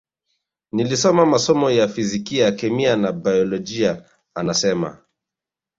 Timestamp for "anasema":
4.35-4.97